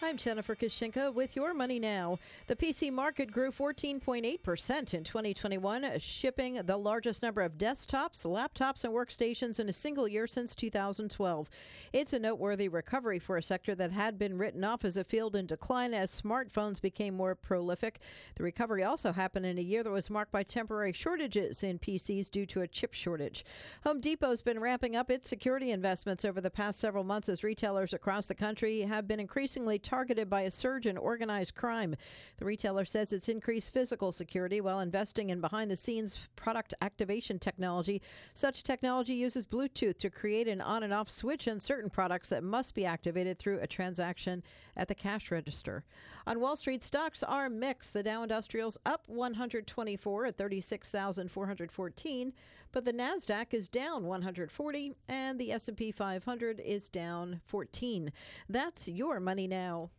[0.00, 2.20] I'm Jennifer Kashinka with your money now.
[2.46, 8.94] The PC market grew 14.8% in 2021, shipping the largest number of desktops, laptops, and
[8.94, 11.50] workstations in a single year since 2012.
[11.92, 15.34] It's a noteworthy recovery for a sector that had been written off as a field
[15.34, 17.98] in decline as smartphones became more prolific.
[18.36, 22.30] The recovery also happened in a year that was marked by temporary shortages in PCs
[22.30, 23.44] due to a chip shortage.
[23.82, 27.94] Home Depot's been ramping up its security investments over the past several months as retailers
[27.94, 31.96] across the country have been increasingly targeted by a surge in organized crime.
[32.36, 37.38] The retailer says it's increased physical security while investing in behind the scenes product activation
[37.38, 38.02] technology.
[38.34, 42.44] Such technology uses Bluetooth to create an on and off switch in certain products that
[42.44, 44.42] must be activated through a transaction
[44.76, 45.84] at the cash register.
[46.26, 47.94] On Wall Street, stocks are mixed.
[47.94, 52.32] The Dow Industrials up 124 at 36,414,
[52.72, 58.12] but the Nasdaq is down 140 and the S&P 500 is down 14.
[58.48, 59.90] That's your money now.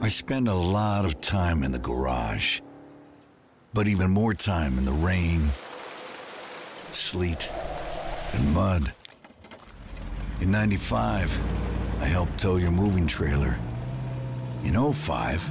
[0.00, 2.60] I spend a lot of time in the garage,
[3.74, 5.50] but even more time in the rain,
[6.92, 7.50] sleet,
[8.32, 8.94] and mud.
[10.40, 11.38] In 95,
[12.00, 13.58] I helped tow your moving trailer.
[14.64, 15.50] In 05,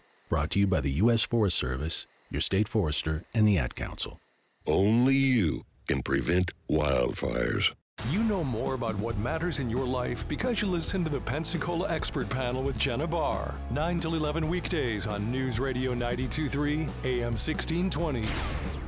[0.31, 1.23] Brought to you by the U.S.
[1.23, 4.21] Forest Service, your state forester, and the Ad Council.
[4.65, 7.73] Only you can prevent wildfires.
[8.11, 11.89] You know more about what matters in your life because you listen to the Pensacola
[11.89, 13.53] Expert Panel with Jenna Barr.
[13.71, 18.23] 9 till 11 weekdays on News Radio 923 AM 1620.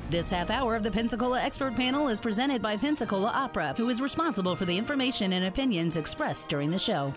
[0.09, 4.00] This half hour of the Pensacola Expert Panel is presented by Pensacola Opera, who is
[4.00, 7.12] responsible for the information and opinions expressed during the show.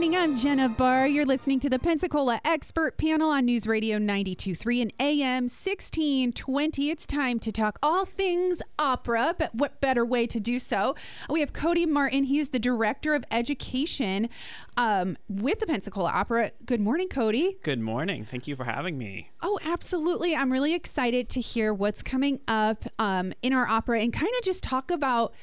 [0.00, 0.32] Morning, good morning.
[0.32, 1.06] I'm Jenna Barr.
[1.06, 6.88] You're listening to the Pensacola Expert Panel on News Radio 92.3 and AM 1620.
[6.88, 10.94] It's time to talk all things opera, but what better way to do so?
[11.28, 12.24] We have Cody Martin.
[12.24, 14.30] He's the Director of Education
[14.78, 16.52] um, with the Pensacola Opera.
[16.64, 17.58] Good morning, Cody.
[17.62, 18.24] Good morning.
[18.24, 19.28] Thank you for having me.
[19.42, 20.34] Oh, absolutely.
[20.34, 24.44] I'm really excited to hear what's coming up um, in our opera and kind of
[24.44, 25.34] just talk about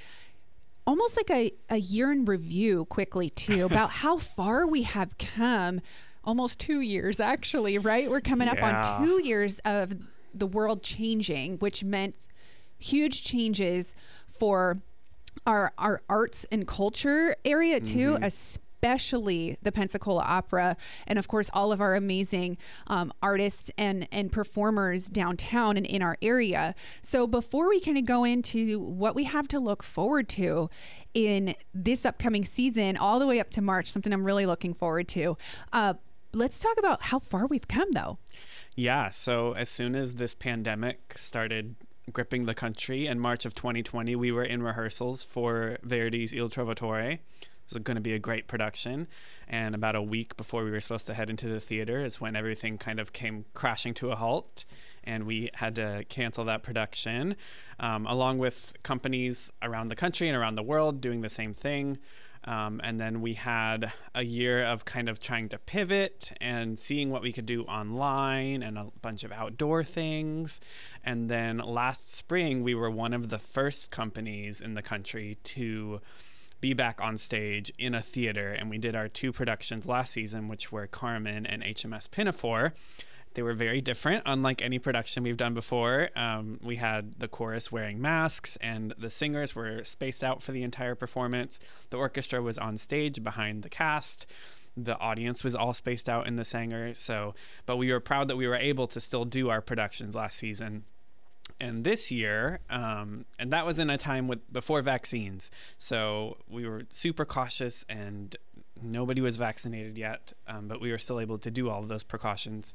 [0.87, 5.81] almost like a, a year in review quickly too about how far we have come.
[6.23, 8.09] Almost two years actually right?
[8.09, 9.93] We're coming up on two years of
[10.33, 12.27] the world changing which meant
[12.77, 13.95] huge changes
[14.27, 14.79] for
[15.45, 18.23] our our arts and culture area too mm-hmm.
[18.77, 20.77] Especially the pensacola opera
[21.07, 22.57] and of course all of our amazing
[22.87, 28.05] um, artists and and performers downtown and in our area so before we kind of
[28.05, 30.69] go into what we have to look forward to
[31.13, 35.07] in this upcoming season all the way up to march something i'm really looking forward
[35.07, 35.35] to
[35.73, 35.93] uh,
[36.33, 38.17] let's talk about how far we've come though
[38.75, 41.75] Yeah, so as soon as this pandemic started
[42.11, 47.19] gripping the country in March of 2020, we were in rehearsals for Verdi's Il Trovatore.
[47.73, 49.07] Was going to be a great production.
[49.47, 52.35] And about a week before we were supposed to head into the theater is when
[52.35, 54.63] everything kind of came crashing to a halt.
[55.03, 57.35] And we had to cancel that production,
[57.79, 61.99] um, along with companies around the country and around the world doing the same thing.
[62.47, 67.09] Um, and then we had a year of kind of trying to pivot and seeing
[67.09, 70.61] what we could do online and a bunch of outdoor things.
[71.03, 75.99] And then last spring, we were one of the first companies in the country to
[76.61, 78.53] be back on stage in a theater.
[78.53, 82.73] And we did our two productions last season, which were Carmen and HMS Pinafore.
[83.33, 86.09] They were very different, unlike any production we've done before.
[86.15, 90.63] Um, we had the chorus wearing masks, and the singers were spaced out for the
[90.63, 91.59] entire performance.
[91.91, 94.25] The orchestra was on stage behind the cast.
[94.75, 96.97] The audience was all spaced out in the Saenger.
[96.97, 97.35] So,
[97.67, 100.85] but we were proud that we were able to still do our productions last season
[101.59, 105.49] and this year um, and that was in a time with before vaccines.
[105.77, 108.35] So we were super cautious and
[108.81, 112.03] nobody was vaccinated yet um, but we were still able to do all of those
[112.03, 112.73] precautions.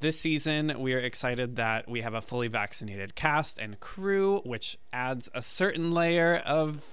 [0.00, 4.78] This season, we are excited that we have a fully vaccinated cast and crew, which
[4.92, 6.84] adds a certain layer of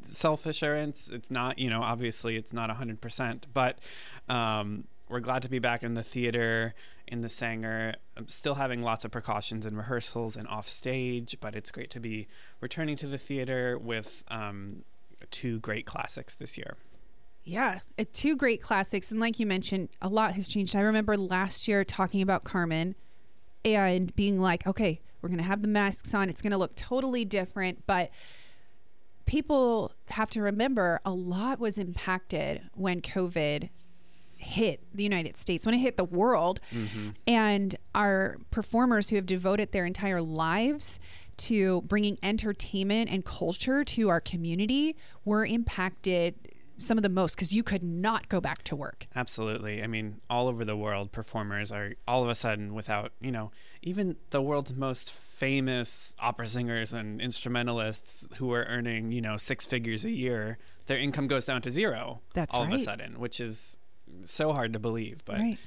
[0.00, 1.10] self assurance.
[1.12, 3.78] It's not, you know, obviously it's not 100%, but
[4.30, 6.74] um, we're glad to be back in the theater,
[7.08, 7.94] in the Saenger.
[8.16, 12.00] I'm still having lots of precautions and rehearsals and off stage, but it's great to
[12.00, 12.28] be
[12.60, 14.84] returning to the theater with um,
[15.30, 16.76] two great classics this year.
[17.44, 19.10] Yeah, uh, two great classics.
[19.12, 20.74] And like you mentioned, a lot has changed.
[20.74, 22.96] I remember last year talking about Carmen
[23.64, 26.28] and being like, okay, we're going to have the masks on.
[26.28, 27.86] It's going to look totally different.
[27.86, 28.10] But
[29.26, 33.68] people have to remember a lot was impacted when COVID
[34.46, 36.60] hit the United States, when it hit the world.
[36.72, 37.10] Mm-hmm.
[37.26, 40.98] And our performers who have devoted their entire lives
[41.38, 46.34] to bringing entertainment and culture to our community were impacted
[46.78, 49.06] some of the most because you could not go back to work.
[49.14, 49.82] Absolutely.
[49.82, 53.50] I mean, all over the world, performers are all of a sudden without, you know,
[53.82, 59.64] even the world's most famous opera singers and instrumentalists who are earning, you know, six
[59.66, 62.20] figures a year, their income goes down to zero.
[62.34, 62.74] That's all right.
[62.74, 63.78] of a sudden, which is
[64.24, 65.24] so hard to believe.
[65.24, 65.58] But right.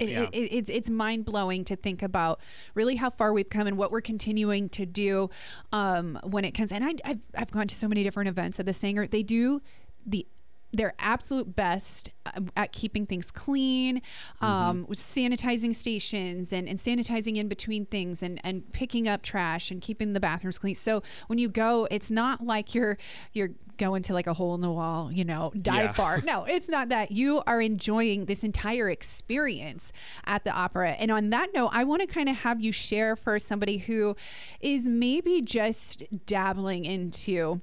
[0.00, 0.22] It, yeah.
[0.22, 2.40] it, it, it's it's mind blowing to think about
[2.74, 5.30] really how far we've come and what we're continuing to do
[5.72, 6.72] um, when it comes.
[6.72, 9.08] And I, I've, I've gone to so many different events at the Saenger.
[9.08, 9.62] They do
[10.04, 10.26] the
[10.74, 14.02] their absolute best uh, at keeping things clean,
[14.40, 14.88] um, mm-hmm.
[14.88, 19.80] with sanitizing stations and, and sanitizing in between things and, and picking up trash and
[19.80, 20.74] keeping the bathrooms clean.
[20.74, 22.98] So when you go, it's not like you're
[23.32, 25.92] you're going to like a hole in the wall, you know, dive yeah.
[25.92, 26.20] bar.
[26.24, 27.10] No, it's not that.
[27.10, 29.92] You are enjoying this entire experience
[30.24, 30.92] at the opera.
[30.92, 34.16] And on that note, I want to kind of have you share for somebody who
[34.60, 37.60] is maybe just dabbling into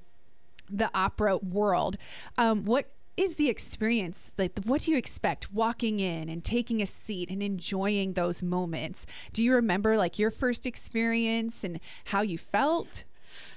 [0.70, 1.96] the opera world.
[2.38, 6.86] Um, what is the experience like what do you expect walking in and taking a
[6.86, 12.38] seat and enjoying those moments do you remember like your first experience and how you
[12.38, 13.04] felt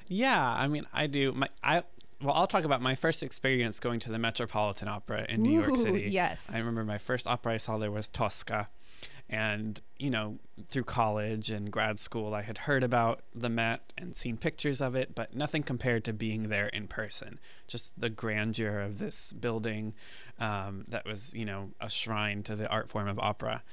[0.08, 1.84] yeah i mean i do my i
[2.22, 5.66] well, I'll talk about my first experience going to the Metropolitan Opera in New Ooh,
[5.66, 6.08] York City.
[6.10, 6.50] Yes.
[6.52, 8.70] I remember my first opera I saw there was Tosca.
[9.28, 10.38] And, you know,
[10.68, 14.96] through college and grad school, I had heard about the Met and seen pictures of
[14.96, 17.40] it, but nothing compared to being there in person.
[17.68, 19.94] Just the grandeur of this building
[20.40, 23.64] um, that was, you know, a shrine to the art form of opera.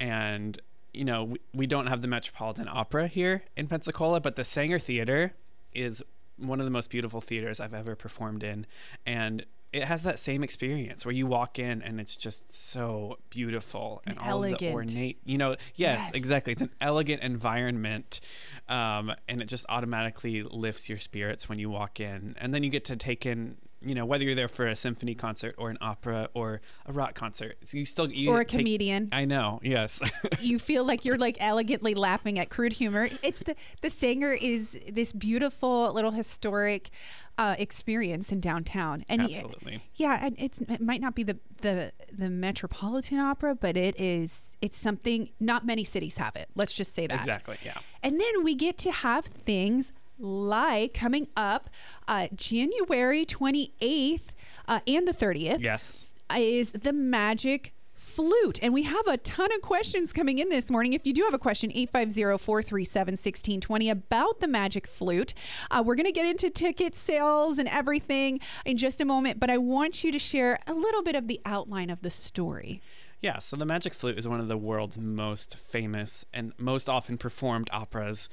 [0.00, 0.58] And,
[0.94, 4.80] you know, we, we don't have the Metropolitan Opera here in Pensacola, but the Saenger
[4.80, 5.34] Theater
[5.74, 6.02] is
[6.36, 8.66] one of the most beautiful theaters I've ever performed in.
[9.04, 14.00] And it has that same experience where you walk in and it's just so beautiful
[14.06, 16.52] and, and all of the ornate you know yes, yes, exactly.
[16.52, 18.20] It's an elegant environment
[18.68, 22.34] um, and it just automatically lifts your spirits when you walk in.
[22.38, 25.14] And then you get to take in you know whether you're there for a symphony
[25.14, 28.58] concert or an opera or a rock concert so you still you or a take,
[28.58, 30.00] comedian i know yes
[30.40, 34.78] you feel like you're like elegantly laughing at crude humor it's the the Saenger is
[34.90, 36.90] this beautiful little historic
[37.38, 39.02] uh, experience in downtown.
[39.08, 39.82] And Absolutely.
[39.96, 44.56] yeah, and it's it might not be the the the Metropolitan Opera, but it is
[44.60, 46.48] it's something not many cities have it.
[46.54, 47.18] Let's just say that.
[47.18, 47.56] Exactly.
[47.64, 47.78] Yeah.
[48.02, 51.70] And then we get to have things like coming up
[52.08, 54.20] uh, January 28th
[54.68, 55.60] uh, and the 30th.
[55.60, 56.10] Yes.
[56.34, 57.74] Is the Magic
[58.04, 58.60] flute.
[58.62, 60.92] And we have a ton of questions coming in this morning.
[60.92, 65.34] If you do have a question, 850 437 1620 about the magic flute.
[65.70, 69.50] Uh, we're going to get into ticket sales and everything in just a moment, but
[69.50, 72.80] I want you to share a little bit of the outline of the story.
[73.24, 77.16] Yeah, so the Magic Flute is one of the world's most famous and most often
[77.16, 78.28] performed operas.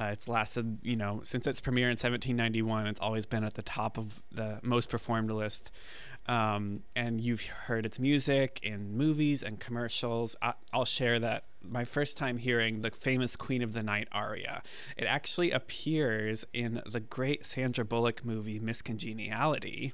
[0.00, 2.86] Uh, it's lasted, you know, since its premiere in 1791.
[2.86, 5.72] It's always been at the top of the most performed list.
[6.26, 10.36] Um, and you've heard its music in movies and commercials.
[10.40, 14.62] I, will share that my first time hearing the famous Queen of the Night aria.
[14.96, 19.92] It actually appears in the great Sandra Bullock movie Miss Congeniality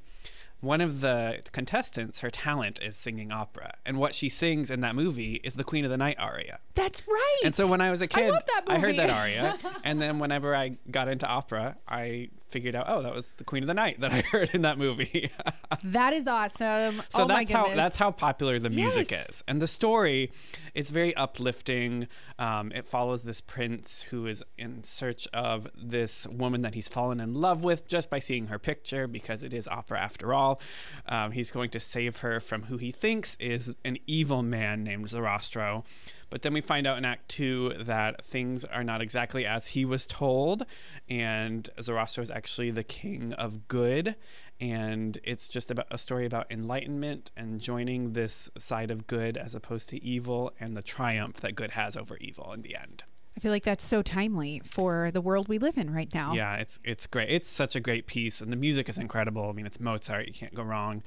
[0.62, 4.95] one of the contestants, her talent is singing opera, and what she sings in that
[4.95, 6.61] movie is the Queen of the Night aria.
[6.76, 7.40] That's right.
[7.45, 8.33] And so when I was a kid,
[8.69, 12.87] I, I heard that aria, and then whenever I got into opera, I figured out,
[12.88, 15.30] oh, that was the Queen of the Night that I heard in that movie.
[15.85, 17.02] that is awesome.
[17.09, 19.28] So oh that's how that's how popular the music yes.
[19.28, 20.30] is, and the story
[20.75, 22.09] is very uplifting.
[22.38, 27.21] Um, it follows this prince who is in search of this woman that he's fallen
[27.21, 30.61] in love with just by seeing her picture, because it is opera after all all.
[31.06, 35.06] Um, he's going to save her from who he thinks is an evil man named
[35.06, 35.85] Sarastro.
[36.33, 39.85] But then we find out in Act Two that things are not exactly as he
[39.85, 40.65] was told,
[41.07, 44.17] and Sarastro is actually the king of good.
[44.59, 49.55] And it's just about a story about enlightenment and joining this side of good as
[49.55, 53.05] opposed to evil, and the triumph that good has over evil in the end.
[53.37, 56.35] I feel like that's so timely for the world we live in right now.
[56.35, 57.31] Yeah, it's it's great.
[57.31, 59.49] It's such a great piece, and the music is incredible.
[59.49, 61.03] I mean, it's Mozart; you can't go wrong.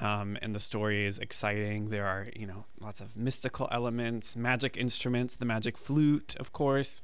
[0.00, 1.86] Um, and the story is exciting.
[1.86, 7.02] There are you know lots of mystical elements, magic instruments, the magic flute, of course,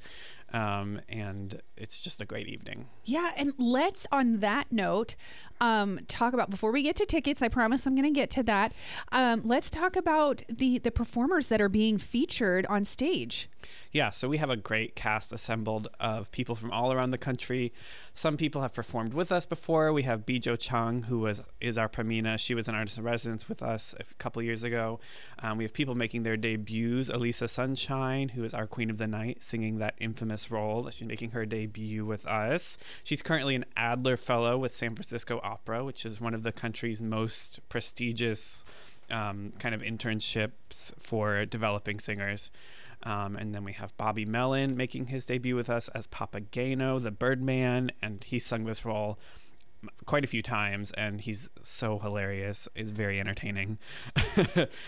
[0.52, 2.88] um, and it's just a great evening.
[3.04, 5.14] Yeah, and let's on that note
[5.60, 7.42] um, talk about before we get to tickets.
[7.42, 8.72] I promise I'm going to get to that.
[9.12, 13.48] Um, let's talk about the the performers that are being featured on stage.
[13.92, 17.72] Yeah, so we have a great cast assembled of people from all around the country.
[18.20, 19.94] Some people have performed with us before.
[19.94, 22.38] We have Bizhou Chang, who was is our Pamina.
[22.38, 25.00] She was an artist in residence with us a couple years ago.
[25.38, 27.08] Um, we have people making their debuts.
[27.08, 30.90] Elisa Sunshine, who is our Queen of the Night, singing that infamous role.
[30.90, 32.76] She's making her debut with us.
[33.04, 37.00] She's currently an Adler Fellow with San Francisco Opera, which is one of the country's
[37.00, 38.66] most prestigious
[39.10, 42.50] um, kind of internships for developing singers.
[43.02, 47.10] Um, and then we have Bobby Mellon making his debut with us as Papageno, the
[47.10, 49.18] Birdman, and he sung this role
[50.06, 52.68] quite a few times and he's so hilarious.
[52.74, 53.78] Is very entertaining.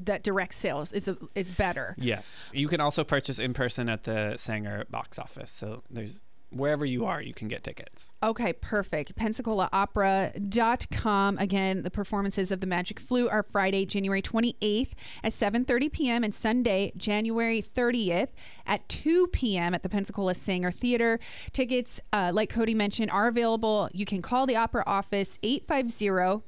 [0.04, 1.94] that direct sales is a, is better.
[1.99, 5.50] Yes, you can also purchase in person at the Saenger box office.
[5.50, 6.23] So there's
[6.54, 8.12] wherever you are, you can get tickets.
[8.23, 9.16] Okay, perfect.
[9.16, 11.38] PensacolaOpera.com.
[11.38, 14.92] Again, the performances of the Magic Flute are Friday, January 28th
[15.23, 16.25] at 7.30 p.m.
[16.25, 18.30] and Sunday, January 30th
[18.66, 19.75] at 2 p.m.
[19.75, 21.18] at the Pensacola Saenger Theater.
[21.52, 23.88] Tickets, uh, like Cody mentioned, are available.
[23.92, 26.44] You can call the Opera office 850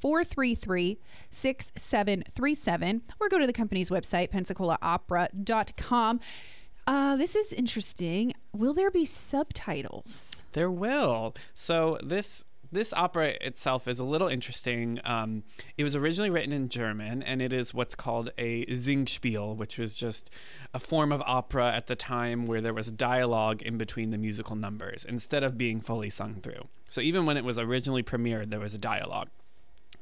[0.00, 0.98] 433
[1.30, 6.20] 6737 or go to the company's website, pensacolaopera.com.
[6.86, 8.32] Uh, this is interesting.
[8.52, 10.32] Will there be subtitles?
[10.52, 11.34] There will.
[11.54, 15.00] So this this opera itself is a little interesting.
[15.04, 15.42] Um,
[15.76, 19.94] it was originally written in German, and it is what's called a Singspiel, which was
[19.94, 20.30] just
[20.72, 24.54] a form of opera at the time where there was dialogue in between the musical
[24.54, 26.68] numbers instead of being fully sung through.
[26.84, 29.30] So even when it was originally premiered, there was a dialogue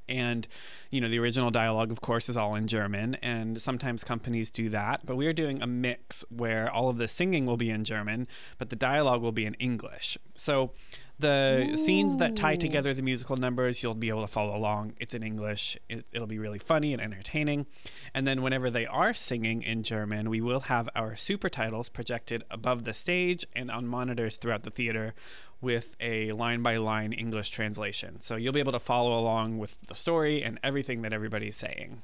[0.08, 0.46] and
[0.90, 4.68] you know the original dialogue of course is all in german and sometimes companies do
[4.68, 7.84] that but we are doing a mix where all of the singing will be in
[7.84, 8.26] german
[8.58, 10.18] but the dialogue will be in english.
[10.34, 10.72] So
[11.20, 11.76] the Ooh.
[11.76, 14.94] scenes that tie together the musical numbers you'll be able to follow along.
[15.00, 15.76] It's in english.
[15.88, 17.66] It, will be really funny and entertaining.
[18.14, 22.44] And then whenever they are singing in german we will have our super titles projected
[22.50, 25.14] above the stage and on monitors throughout the theater
[25.60, 28.20] with a line by line English translation.
[28.20, 32.02] So you'll be able to follow along with the story and everything that everybody's saying.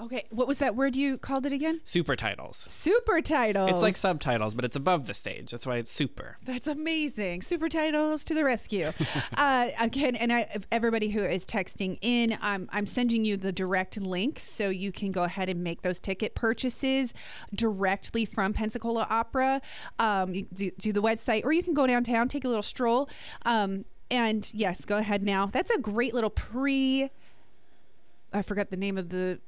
[0.00, 1.80] Okay, what was that word you called it again?
[1.84, 2.56] Super titles.
[2.56, 3.70] Super titles.
[3.70, 5.50] It's like subtitles, but it's above the stage.
[5.50, 6.38] That's why it's super.
[6.44, 7.42] That's amazing.
[7.42, 8.92] Super titles to the rescue.
[9.36, 14.00] uh, again, and I, everybody who is texting in, I'm, I'm sending you the direct
[14.00, 17.14] link so you can go ahead and make those ticket purchases
[17.54, 19.60] directly from Pensacola Opera.
[19.98, 23.08] Um, you do, do the website, or you can go downtown, take a little stroll.
[23.42, 25.46] Um, and yes, go ahead now.
[25.46, 27.10] That's a great little pre.
[28.32, 29.40] I forgot the name of the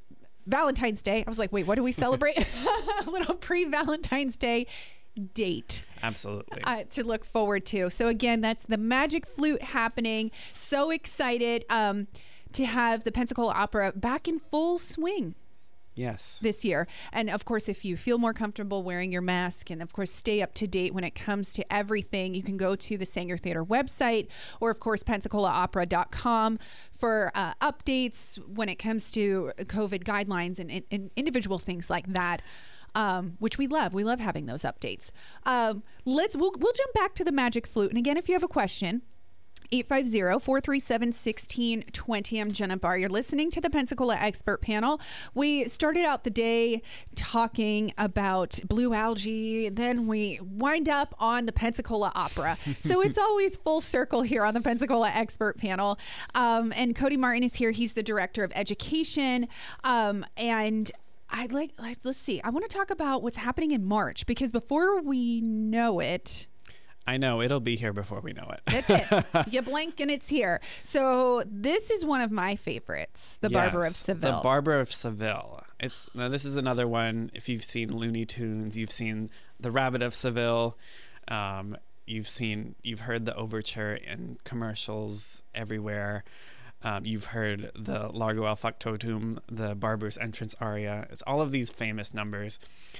[0.46, 1.24] Valentine's Day.
[1.26, 2.38] I was like, wait, what do we celebrate?
[3.06, 4.66] a little pre Valentine's Day
[5.32, 5.84] date.
[6.02, 6.62] Absolutely.
[6.64, 7.90] Uh, to look forward to.
[7.90, 10.30] So, again, that's the Magic Flute happening.
[10.54, 12.08] So excited um,
[12.52, 15.34] to have the Pensacola Opera back in full swing.
[15.96, 16.40] Yes.
[16.42, 16.88] This year.
[17.12, 20.42] And of course, if you feel more comfortable wearing your mask and of course stay
[20.42, 23.64] up to date when it comes to everything, you can go to the Saenger Theater
[23.64, 24.26] website
[24.60, 26.58] or of course pensacolaopera.com
[26.90, 32.06] for uh, updates when it comes to COVID guidelines and, and, and individual things like
[32.12, 32.42] that.
[32.96, 33.92] um, which we love.
[33.92, 35.10] We love having those updates.
[35.44, 37.90] Um, let's we'll we'll jump back to the magic flute.
[37.90, 39.02] And again, if you have a question.
[39.82, 42.40] 850-437-1620.
[42.40, 42.98] I'm Jenna Barr.
[42.98, 45.00] You're listening to the Pensacola Expert Panel.
[45.34, 46.82] We started out the day
[47.16, 49.70] talking about blue algae.
[49.70, 52.56] Then we wind up on the Pensacola Opera.
[52.80, 55.98] so it's always full circle here on the Pensacola Expert Panel.
[56.36, 57.72] Um, and Cody Martin is here.
[57.72, 59.48] He's the Director of Education.
[59.82, 60.92] Um, and
[61.30, 61.72] I'd like,
[62.04, 62.40] let's see.
[62.44, 66.46] I want to talk about what's happening in March because before we know it,
[67.06, 68.60] I know it'll be here before we know it.
[68.66, 69.26] That's it.
[69.52, 70.60] you blink and it's here.
[70.82, 74.36] So this is one of my favorites, The Barber of Seville.
[74.36, 75.62] The Barber of Seville.
[75.80, 77.30] It's now this is another one.
[77.34, 79.30] If you've seen Looney Tunes, you've seen
[79.60, 80.78] The Rabbit of Seville.
[81.28, 86.24] Um, you've seen, you've heard the overture in commercials everywhere.
[86.84, 91.06] Um, you've heard the Largo al Factotum, the Barber's entrance aria.
[91.10, 92.58] It's all of these famous numbers.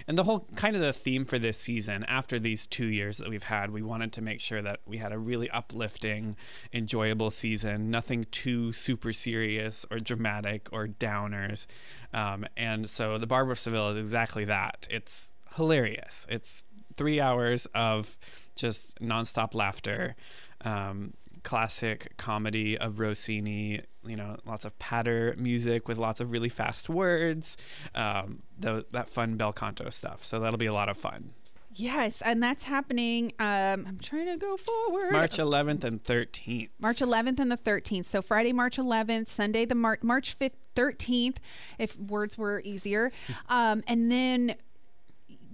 [0.09, 3.29] And the whole kind of the theme for this season, after these two years that
[3.29, 6.35] we've had, we wanted to make sure that we had a really uplifting,
[6.73, 11.67] enjoyable season, nothing too super serious or dramatic or downers.
[12.15, 14.89] Um, and so the Barber of Seville is exactly that.
[14.91, 16.27] It's hilarious.
[16.31, 16.65] It's
[16.97, 18.17] three hours of
[18.57, 20.17] just nonstop laughter.
[20.65, 21.13] Um,
[21.45, 26.89] classic comedy of Rossini, you know, lots of patter music with lots of really fast
[26.89, 27.57] words,
[27.95, 30.25] um, the, that fun bel canto stuff.
[30.25, 31.31] So that'll be a lot of fun.
[31.77, 33.33] yes, and that's happening.
[33.39, 35.13] Um, I'm trying to go forward.
[35.13, 36.71] March 11th and 13th.
[36.79, 38.05] March 11th and the 13th.
[38.05, 41.37] So Friday, March 11th, Sunday, the Mar- March 5th, 13th,
[41.79, 43.11] if words were easier.
[43.49, 44.55] Um, and then,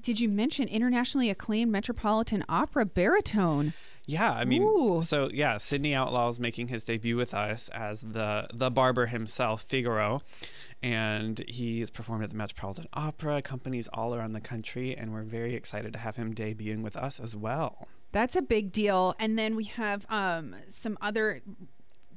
[0.01, 3.73] did you mention internationally acclaimed Metropolitan Opera baritone?
[4.11, 5.00] Yeah, I mean, Ooh.
[5.02, 10.19] so yeah, Sydney Outlaw's making his debut with us as the the barber himself, Figaro,
[10.83, 15.55] and he's performed at the Metropolitan Opera, companies all around the country, and we're very
[15.55, 17.87] excited to have him debuting with us as well.
[18.11, 19.14] That's a big deal.
[19.21, 21.43] And then we have um, some other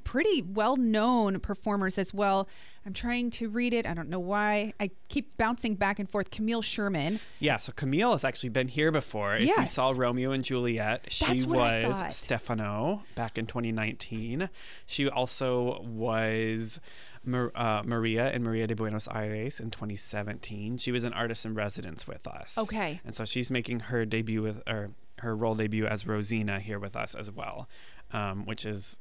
[0.03, 2.47] pretty well known performers as well.
[2.85, 3.85] I'm trying to read it.
[3.85, 4.73] I don't know why.
[4.79, 6.31] I keep bouncing back and forth.
[6.31, 7.19] Camille Sherman.
[7.39, 9.35] Yeah, so Camille has actually been here before.
[9.37, 12.15] If you saw Romeo and Juliet, she That's what I was.
[12.15, 14.49] Stefano back in 2019.
[14.85, 16.81] She also was
[17.25, 20.77] uh, Maria in Maria de Buenos Aires in 2017.
[20.77, 22.57] She was an artist in residence with us.
[22.57, 22.99] Okay.
[23.05, 24.89] And so she's making her debut with, or
[25.19, 27.69] her role debut as Rosina here with us as well,
[28.11, 28.99] um, which is,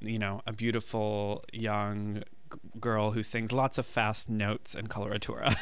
[0.00, 5.56] you know, a beautiful young g- girl who sings lots of fast notes and coloratura.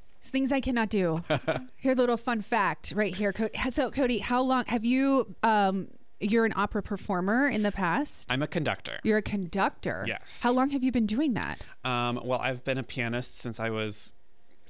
[0.22, 1.24] Things I cannot do.
[1.76, 3.32] Here's a little fun fact right here.
[3.32, 5.34] Co- So, Cody, how long have you?
[5.42, 5.88] Um,
[6.22, 8.30] you're an opera performer in the past.
[8.30, 9.00] I'm a conductor.
[9.02, 10.04] You're a conductor.
[10.06, 10.42] Yes.
[10.42, 11.64] How long have you been doing that?
[11.84, 14.12] Um, well, I've been a pianist since I was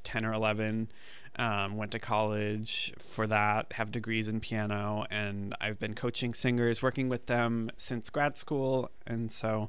[0.04, 0.88] 10 or 11.
[1.36, 6.82] Um, went to college for that, have degrees in piano, and I've been coaching singers,
[6.82, 8.90] working with them since grad school.
[9.06, 9.68] And so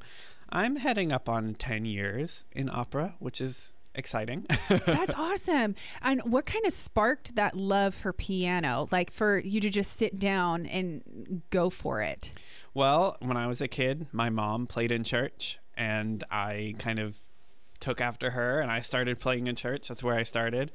[0.50, 4.46] I'm heading up on 10 years in opera, which is exciting.
[4.70, 5.76] That's awesome.
[6.02, 8.88] And what kind of sparked that love for piano?
[8.92, 12.32] Like for you to just sit down and go for it?
[12.74, 17.18] Well, when I was a kid, my mom played in church, and I kind of
[17.80, 19.90] took after her, and I started playing in church.
[19.90, 20.72] That's where I started.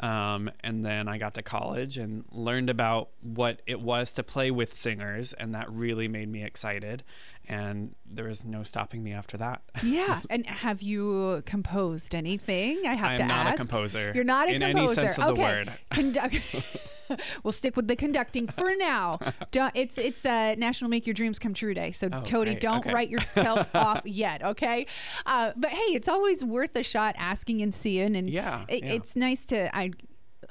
[0.00, 4.50] Um, and then I got to college and learned about what it was to play
[4.50, 7.02] with singers, and that really made me excited.
[7.48, 9.62] And there was no stopping me after that.
[9.82, 10.20] Yeah.
[10.30, 12.82] and have you composed anything?
[12.86, 13.54] I have I to am not ask.
[13.54, 14.12] a composer.
[14.14, 15.00] You're not a in composer.
[15.00, 15.34] any sense of okay.
[15.34, 15.72] the word.
[15.90, 16.40] Conduct-
[17.42, 19.18] we'll stick with the conducting for now.
[19.50, 21.92] Don't, it's it's uh, National Make Your Dreams Come True Day.
[21.92, 22.60] So Oh, Cody, great.
[22.60, 22.92] don't Okay.
[22.92, 24.42] write yourself off yet.
[24.42, 24.86] Okay.
[25.24, 28.14] Uh, but hey, it's always worth a shot asking and seeing.
[28.16, 28.92] And Yeah, it, yeah.
[28.94, 29.90] it's nice to I.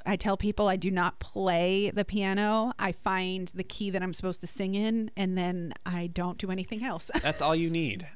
[0.04, 2.72] I tell people I do not play the piano.
[2.78, 6.50] I find the key that I'm supposed to sing in, and then I don't do
[6.52, 7.10] anything else.
[7.22, 8.06] That's all you need,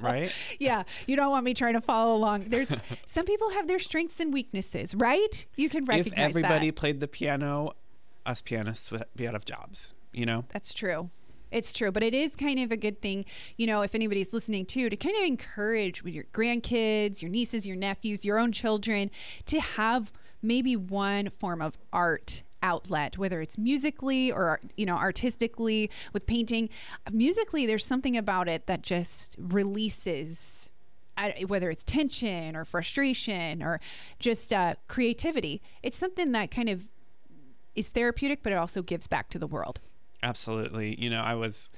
[0.00, 0.32] right?
[0.58, 2.44] yeah, you don't want me trying to follow along.
[2.48, 2.74] There's
[3.06, 5.46] some people have their strengths and weaknesses, right?
[5.56, 6.76] You can recognize If everybody that.
[6.76, 7.72] played the piano,
[8.24, 9.94] us pianists would be out of jobs.
[10.12, 10.44] You know.
[10.52, 11.10] That's true.
[11.52, 13.24] It's true, but it is kind of a good thing,
[13.56, 17.66] you know, if anybody's listening too, to kind of encourage with your grandkids, your nieces,
[17.66, 19.10] your nephews, your own children
[19.46, 25.90] to have maybe one form of art outlet whether it's musically or you know artistically
[26.12, 26.68] with painting.
[27.10, 30.70] Musically there's something about it that just releases
[31.46, 33.80] whether it's tension or frustration or
[34.18, 35.62] just uh, creativity.
[35.82, 36.88] It's something that kind of
[37.74, 39.80] is therapeutic but it also gives back to the world.
[40.22, 41.00] Absolutely.
[41.00, 41.70] You know, I was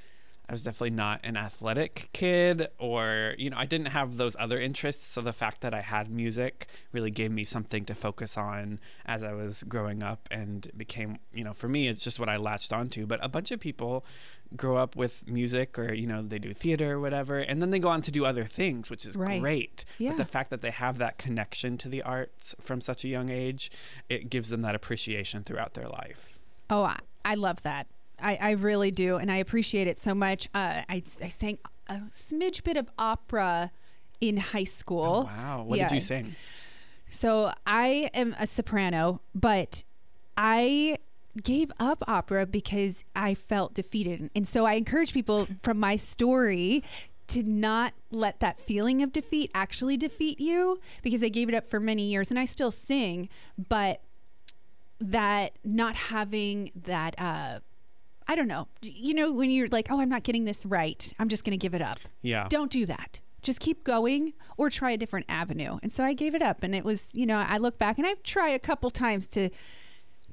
[0.49, 4.59] I was definitely not an athletic kid, or, you know, I didn't have those other
[4.59, 5.05] interests.
[5.05, 9.23] So the fact that I had music really gave me something to focus on as
[9.23, 12.73] I was growing up and became, you know, for me, it's just what I latched
[12.73, 13.05] onto.
[13.07, 14.07] But a bunch of people
[14.57, 17.79] grow up with music or, you know, they do theater or whatever, and then they
[17.79, 19.43] go on to do other things, which is Right.
[19.43, 19.85] great.
[19.99, 20.11] Yeah.
[20.13, 23.29] But the fact that they have that connection to the arts from such a young
[23.29, 23.71] age,
[24.09, 26.39] it gives them that appreciation throughout their life.
[26.71, 27.87] Oh, I, I love that.
[28.21, 29.17] I, I really do.
[29.17, 30.49] And I appreciate it so much.
[30.55, 33.71] Uh, I, I sang a smidge bit of opera
[34.21, 35.29] in high school.
[35.31, 35.63] Oh, wow.
[35.65, 35.89] What Yeah.
[35.89, 36.35] did you sing?
[37.11, 39.85] So I am a soprano, but
[40.37, 40.99] I
[41.43, 44.31] gave up opera because I felt defeated.
[44.35, 46.83] And so I encourage people from my story
[47.29, 51.67] to not let that feeling of defeat actually defeat you because I gave it up
[51.67, 53.29] for many years and I still sing,
[53.69, 54.01] but
[55.01, 57.61] that not having that uh
[58.29, 58.69] I don't know.
[58.83, 61.13] You know when you're like, "Oh, I'm not getting this right.
[61.19, 62.47] I'm just going to give it up." Yeah.
[62.49, 63.21] Don't do that.
[63.43, 65.79] Just keep going or try a different avenue.
[65.83, 68.07] And so I gave it up and it was, you know, I look back and
[68.07, 69.51] I've tried a couple times to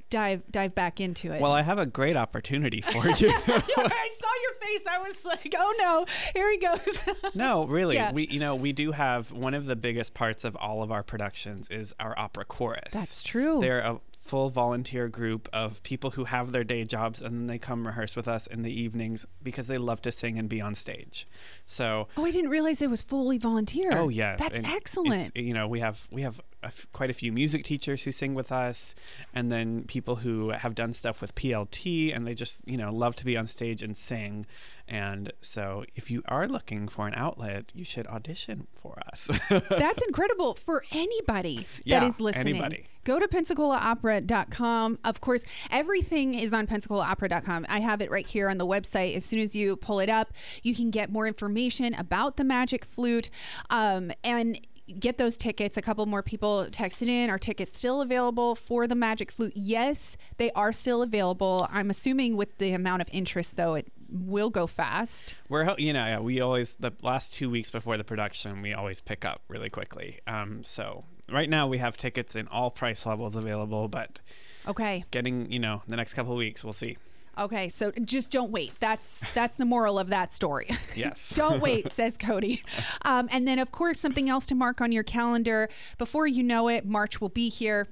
[0.09, 1.41] dive dive back into it.
[1.41, 3.29] Well, I have a great opportunity for you.
[3.29, 4.81] I saw your face.
[4.89, 6.97] I was like, "Oh no, here he goes."
[7.35, 7.95] no, really.
[7.95, 8.11] Yeah.
[8.11, 11.03] We you know, we do have one of the biggest parts of all of our
[11.03, 12.93] productions is our opera chorus.
[12.93, 13.59] That's true.
[13.61, 17.59] They're a full volunteer group of people who have their day jobs and then they
[17.59, 20.73] come rehearse with us in the evenings because they love to sing and be on
[20.73, 21.27] stage.
[21.65, 23.91] So oh, I didn't realize it was fully volunteer.
[23.93, 25.31] Oh yes, That's and excellent.
[25.35, 28.33] You know, we have we have a f- quite a few music teachers who sing
[28.33, 28.95] with us,
[29.33, 33.15] and then people who have done stuff with PLT, and they just you know love
[33.17, 34.47] to be on stage and sing.
[34.87, 39.29] And so, if you are looking for an outlet, you should audition for us.
[39.49, 42.55] That's incredible for anybody Yeah, that is listening.
[42.55, 42.85] anybody.
[43.03, 44.99] Go to PensacolaOpera.com.
[45.03, 47.65] Of course, everything is on PensacolaOpera.com.
[47.69, 49.15] I have it right here on the website.
[49.15, 52.85] As soon as you pull it up, you can get more information about the magic
[52.85, 53.29] flute
[53.69, 54.59] um, and
[54.99, 55.77] get those tickets.
[55.77, 57.29] A couple more people texted in.
[57.29, 59.53] Are tickets still available for the magic flute?
[59.55, 61.67] Yes, they are still available.
[61.71, 65.35] I'm assuming with the amount of interest, though, it will go fast.
[65.49, 69.25] We're you know we always the last two weeks before the production we always pick
[69.25, 70.19] up really quickly.
[70.27, 74.21] Um, so right now we have tickets in all price levels available, but
[74.67, 75.05] Okay.
[75.11, 76.97] getting you know the next couple of weeks we'll see.
[77.37, 78.71] Okay, so just don't wait.
[78.79, 80.67] That's that's the moral of that story.
[80.95, 81.33] Yes.
[81.35, 82.63] don't wait, says Cody.
[83.01, 85.67] Um, and then, of course, something else to mark on your calendar.
[85.97, 87.87] Before you know it, March will be here.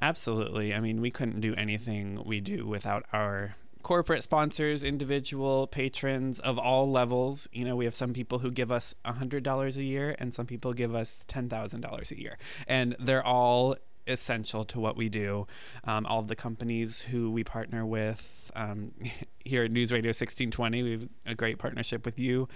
[0.00, 0.74] Absolutely.
[0.74, 6.58] I mean, we couldn't do anything we do without our corporate sponsors, individual patrons of
[6.58, 7.48] all levels.
[7.52, 10.72] You know, we have some people who give us $100 a year and some people
[10.72, 12.36] give us $10,000 a year.
[12.66, 15.46] And they're all essential to what we do.
[15.84, 18.92] Um, all of the companies who we partner with um,
[19.44, 22.48] here at News Radio 1620, we have a great partnership with you.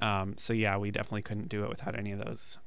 [0.00, 2.58] Um, so, yeah, we definitely couldn't do it without any of those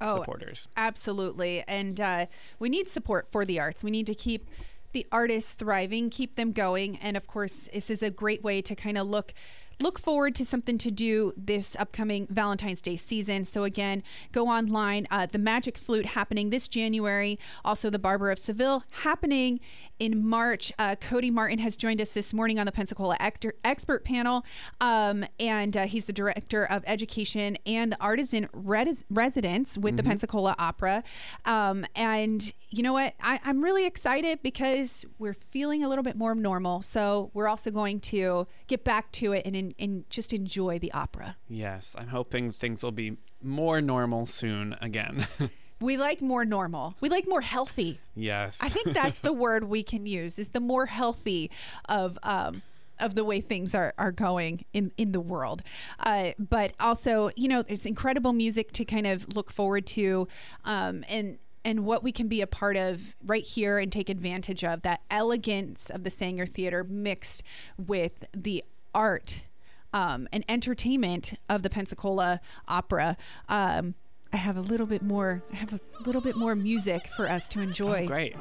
[0.00, 0.68] Oh, supporters.
[0.76, 1.64] Absolutely.
[1.66, 2.26] And uh,
[2.58, 3.82] we need support for the arts.
[3.82, 4.48] We need to keep
[4.92, 6.96] the artists thriving, keep them going.
[6.98, 9.34] And of course, this is a great way to kind of look
[9.80, 13.44] look forward to something to do this upcoming Valentine's Day season.
[13.44, 15.06] So again, go online.
[15.10, 17.38] Uh, the Magic Flute happening this January.
[17.64, 19.60] Also, the Barber of Seville happening
[19.98, 20.72] in March.
[20.78, 24.44] Uh, Cody Martin has joined us this morning on the Pensacola Actor, Expert Panel,
[24.80, 30.02] um, and uh, he's the director of education and the artisan res- residence with the
[30.02, 31.02] Pensacola Opera.
[31.44, 33.14] Um, and you know what?
[33.20, 36.82] I, I'm really excited because we're feeling a little bit more normal.
[36.82, 40.92] So we're also going to get back to it and, and, and just enjoy the
[40.92, 41.36] opera.
[41.48, 45.26] Yes, I'm hoping things will be more normal soon again.
[45.80, 46.96] We like more normal.
[47.00, 48.00] We like more healthy.
[48.16, 48.58] yes.
[48.60, 51.52] I think that's the word we can use is the more healthy
[51.88, 52.62] of um,
[52.98, 55.62] of the way things are, are going in, in the world.
[56.00, 60.26] Uh, but also, you know, there's incredible music to kind of look forward to
[60.64, 64.64] um, and and what we can be a part of right here and take advantage
[64.64, 67.42] of that elegance of the Saenger Theater mixed
[67.76, 69.44] with the art
[69.92, 73.16] um, and entertainment of the Pensacola Opera.
[73.48, 73.94] Um,
[74.32, 75.42] I have a little bit more.
[75.52, 78.02] I have a little bit more music for us to enjoy.
[78.04, 78.36] Oh, great.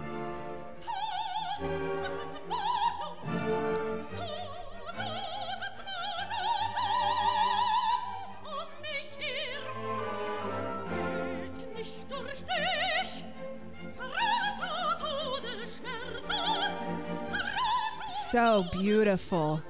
[18.29, 19.61] So beautiful.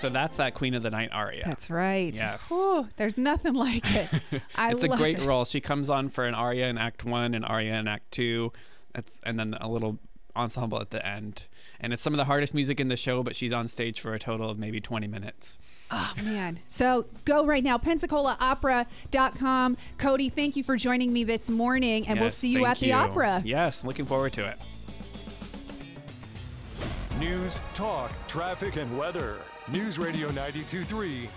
[0.00, 1.42] So that's that Queen of the Night aria.
[1.44, 2.14] That's right.
[2.14, 2.50] Yes.
[2.50, 4.08] Ooh, there's nothing like it.
[4.56, 5.26] I it's a great it.
[5.26, 5.44] role.
[5.44, 8.50] She comes on for an aria in Act One, an aria in Act Two,
[8.94, 9.98] that's and then a little
[10.34, 11.48] ensemble at the end.
[11.80, 14.14] And it's some of the hardest music in the show, but she's on stage for
[14.14, 15.58] a total of maybe 20 minutes.
[15.90, 16.60] Oh man.
[16.68, 19.76] So go right now, PensacolaOpera.com.
[19.98, 22.94] Cody, thank you for joining me this morning, and we'll see you at the you.
[22.94, 23.42] opera.
[23.44, 24.56] Yes, looking forward to it.
[27.18, 29.40] News, talk, traffic, and weather.
[29.72, 31.28] News Radio 923